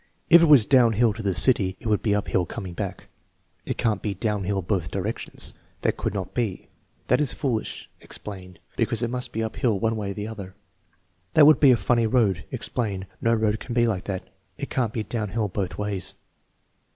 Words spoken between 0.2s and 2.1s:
"If it was downhill to the city it would